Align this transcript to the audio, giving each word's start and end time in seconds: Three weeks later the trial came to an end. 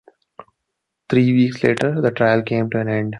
Three 1.09 1.31
weeks 1.31 1.61
later 1.63 2.01
the 2.01 2.09
trial 2.09 2.41
came 2.41 2.71
to 2.71 2.79
an 2.79 2.89
end. 2.89 3.09